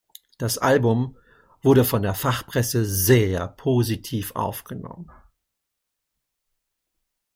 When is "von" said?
1.85-2.01